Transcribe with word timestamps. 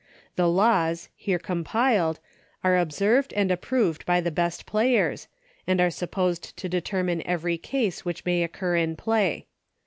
The 0.35 0.47
laws, 0.49 1.09
here 1.15 1.37
compiled, 1.37 2.19
are 2.63 2.75
observed 2.75 3.33
and 3.33 3.51
approved 3.51 4.03
by 4.03 4.19
the 4.19 4.31
best 4.31 4.65
players, 4.65 5.27
and 5.67 5.79
are 5.79 5.91
supposed 5.91 6.57
to 6.57 6.67
determine 6.67 7.21
every 7.23 7.59
case 7.59 8.03
which 8.03 8.25
may 8.25 8.41
occur 8.41 8.77
in 8.77 8.95
play. 8.95 9.45